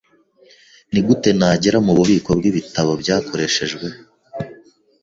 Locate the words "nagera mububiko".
1.39-2.29